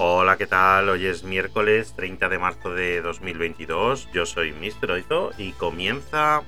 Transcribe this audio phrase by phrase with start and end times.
[0.00, 0.90] Hola, ¿qué tal?
[0.90, 4.08] Hoy es miércoles 30 de marzo de 2022.
[4.12, 4.92] Yo soy Mr.
[4.92, 6.44] Oizo y comienza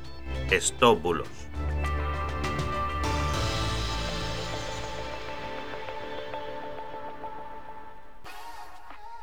[0.53, 1.27] Stop Bulos.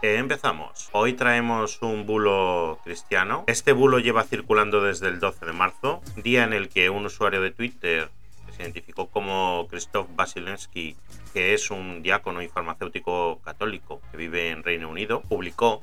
[0.01, 0.89] Empezamos.
[0.91, 3.45] Hoy traemos un bulo cristiano.
[3.47, 7.41] Este bulo lleva circulando desde el 12 de marzo, día en el que un usuario
[7.41, 8.09] de Twitter
[8.57, 10.97] se identificó como Krzysztof Basilensky,
[11.33, 15.79] que es un diácono y farmacéutico católico que vive en Reino Unido, publicó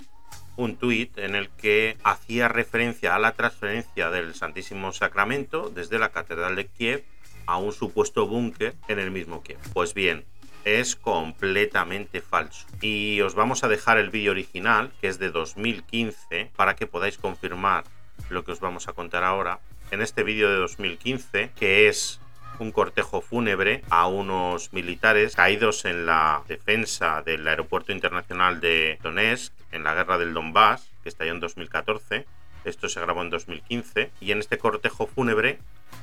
[0.57, 6.11] un tuit en el que hacía referencia a la transferencia del Santísimo Sacramento desde la
[6.11, 7.05] Catedral de Kiev
[7.47, 9.59] a un supuesto búnker en el mismo Kiev.
[9.73, 10.25] Pues bien,
[10.65, 12.67] es completamente falso.
[12.81, 17.19] Y os vamos a dejar el vídeo original, que es de 2015, para que podáis
[17.19, 17.85] confirmar
[18.31, 19.61] lo que os vamos a contar ahora.
[19.91, 22.21] En este vídeo de 2015, que es
[22.59, 29.53] un cortejo fúnebre a unos militares caídos en la defensa del aeropuerto internacional de Donetsk
[29.73, 32.27] en la guerra del Donbass, que estalló en 2014.
[32.65, 35.59] Esto se grabó en 2015 y en este cortejo fúnebre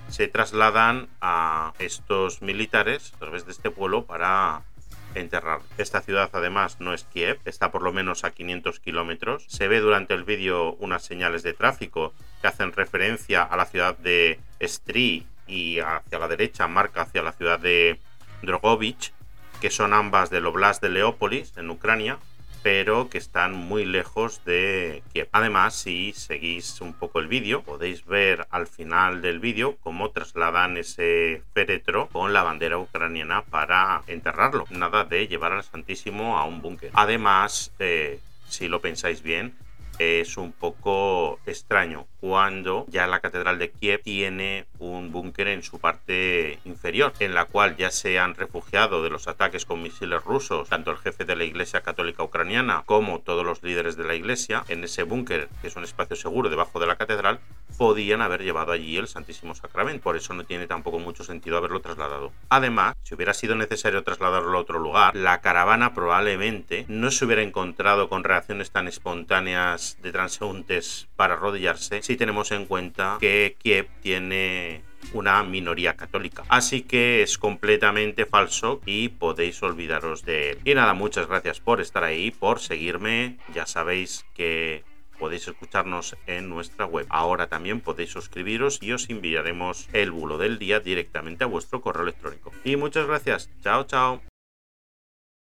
[0.09, 4.64] se trasladan a estos militares a través de este pueblo para
[5.16, 5.62] enterrar.
[5.78, 9.45] Esta ciudad además no es Kiev, está por lo menos a 500 kilómetros.
[9.47, 13.97] Se ve durante el vídeo unas señales de tráfico que hacen referencia a la ciudad
[13.97, 17.99] de Stri y hacia la derecha marca hacia la ciudad de
[18.41, 19.11] Drogovich,
[19.59, 22.17] que son ambas del Oblast de Leópolis, en Ucrania,
[22.63, 25.27] pero que están muy lejos de Kiev.
[25.31, 30.77] Además, si seguís un poco el vídeo, podéis ver al final del vídeo cómo trasladan
[30.77, 34.66] ese féretro con la bandera ucraniana para enterrarlo.
[34.69, 36.91] Nada de llevar al Santísimo a un búnker.
[36.94, 39.55] Además, eh, si lo pensáis bien,
[40.02, 45.80] es un poco extraño cuando ya la Catedral de Kiev tiene un búnker en su
[45.80, 50.69] parte inferior, en la cual ya se han refugiado de los ataques con misiles rusos,
[50.69, 54.63] tanto el jefe de la Iglesia Católica Ucraniana como todos los líderes de la Iglesia.
[54.69, 57.39] En ese búnker, que es un espacio seguro debajo de la catedral,
[57.77, 60.03] podían haber llevado allí el Santísimo Sacramento.
[60.03, 62.31] Por eso no tiene tampoco mucho sentido haberlo trasladado.
[62.50, 67.41] Además, si hubiera sido necesario trasladarlo a otro lugar, la caravana probablemente no se hubiera
[67.41, 73.88] encontrado con reacciones tan espontáneas de transeúntes para arrodillarse si tenemos en cuenta que Kiev
[74.01, 76.44] tiene una minoría católica.
[76.47, 80.59] Así que es completamente falso y podéis olvidaros de él.
[80.63, 83.38] Y nada, muchas gracias por estar ahí, por seguirme.
[83.53, 84.84] Ya sabéis que
[85.22, 87.06] podéis escucharnos en nuestra web.
[87.09, 92.04] Ahora también podéis suscribiros y os enviaremos el bulo del día directamente a vuestro correo
[92.04, 92.52] electrónico.
[92.66, 93.50] Y muchas gracias.
[93.62, 94.31] Chao, chao.